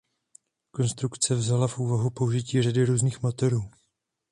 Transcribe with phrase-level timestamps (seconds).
[0.71, 3.69] Konstrukce vzala v úvahu použití řady různých motorů.